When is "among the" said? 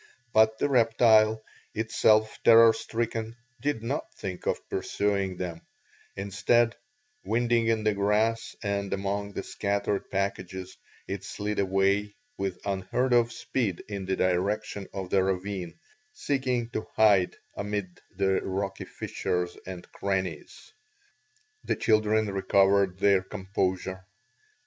8.93-9.43